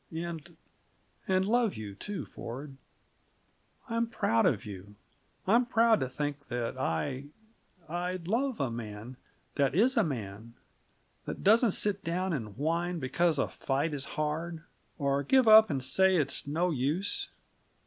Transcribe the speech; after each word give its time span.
And 0.15 0.57
and 1.27 1.45
love 1.45 1.75
you, 1.75 1.93
too, 1.93 2.25
Ford. 2.25 2.75
I'm 3.87 4.07
proud 4.07 4.47
of 4.47 4.65
you! 4.65 4.95
I'm 5.45 5.63
proud 5.67 5.99
to 5.99 6.09
think 6.09 6.47
that 6.47 6.75
I 6.75 7.25
I 7.87 8.19
love 8.25 8.59
a 8.59 8.71
man 8.71 9.17
that 9.57 9.75
is 9.75 9.97
a 9.97 10.03
man; 10.03 10.55
that 11.25 11.43
doesn't 11.43 11.73
sit 11.73 12.03
down 12.03 12.33
and 12.33 12.57
whine 12.57 12.97
because 12.97 13.37
a 13.37 13.47
fight 13.47 13.93
is 13.93 14.05
hard, 14.17 14.63
or 14.97 15.21
give 15.21 15.47
up 15.47 15.69
and 15.69 15.83
say 15.83 16.17
it's 16.17 16.47
no 16.47 16.71
use. 16.71 17.29